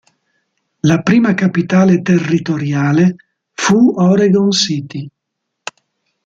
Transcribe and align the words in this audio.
La 0.79 1.03
prima 1.03 1.35
capitale 1.35 2.01
territoriale 2.01 3.17
fu 3.51 3.93
Oregon 3.97 4.49
City. 4.49 5.07